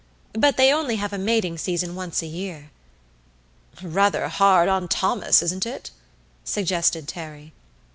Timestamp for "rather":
3.83-4.27